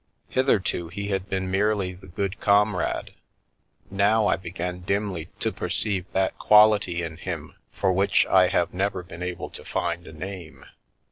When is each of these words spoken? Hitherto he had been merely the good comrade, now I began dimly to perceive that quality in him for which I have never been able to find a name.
Hitherto 0.29 0.87
he 0.87 1.09
had 1.09 1.29
been 1.29 1.51
merely 1.51 1.93
the 1.93 2.07
good 2.07 2.39
comrade, 2.39 3.11
now 3.91 4.25
I 4.25 4.35
began 4.35 4.79
dimly 4.79 5.29
to 5.41 5.51
perceive 5.51 6.11
that 6.11 6.39
quality 6.39 7.03
in 7.03 7.17
him 7.17 7.53
for 7.71 7.93
which 7.93 8.25
I 8.25 8.47
have 8.47 8.73
never 8.73 9.03
been 9.03 9.21
able 9.21 9.51
to 9.51 9.63
find 9.63 10.07
a 10.07 10.11
name. 10.11 10.65